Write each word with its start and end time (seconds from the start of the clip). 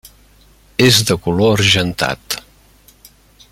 És 0.85 1.01
de 1.09 1.17
color 1.27 1.53
argentat. 1.59 2.39